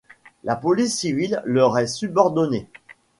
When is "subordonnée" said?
1.85-2.67